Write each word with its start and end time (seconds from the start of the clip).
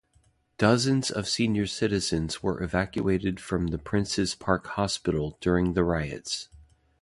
Dozens 0.57 1.11
of 1.11 1.27
senior 1.29 1.67
citizens 1.67 2.41
were 2.41 2.63
evacuated 2.63 3.39
from 3.39 3.67
the 3.67 3.77
Princes 3.77 4.33
Park 4.33 4.65
Hospital 4.65 5.37
during 5.41 5.73
the 5.75 5.83
riots. 5.83 6.49